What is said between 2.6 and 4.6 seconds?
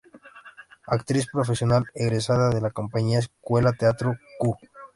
Compañía Escuela Teatro "Q".